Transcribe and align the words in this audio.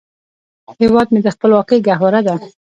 هیواد 0.79 1.07
مې 1.13 1.19
د 1.23 1.27
خپلواکۍ 1.35 1.79
ګهواره 1.87 2.21
ده 2.27 2.35